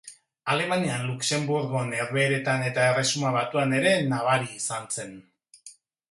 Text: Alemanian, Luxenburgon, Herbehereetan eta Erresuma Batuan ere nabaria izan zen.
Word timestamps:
Alemanian, 0.51 1.01
Luxenburgon, 1.09 1.91
Herbehereetan 1.97 2.63
eta 2.69 2.87
Erresuma 2.93 3.33
Batuan 3.35 3.75
ere 3.81 3.91
nabaria 4.15 4.57
izan 4.63 4.89
zen. 4.97 5.13